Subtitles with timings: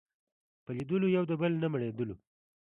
[0.63, 2.15] په لیدلو یو د بل نه مړېدلو